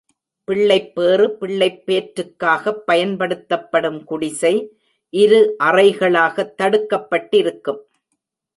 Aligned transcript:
பிள்ளைப்பேறு 0.43 1.37
பிள்ளைப் 1.37 1.83
பேற்றுக்காகப் 1.85 2.85
பயன்படுத்தப்படும் 2.85 4.03
குடிசை, 4.03 4.77
இரு 5.09 5.55
அறைகளாகத் 5.63 6.53
தடுக்கப்பட்டிருக்கும். 6.61 7.81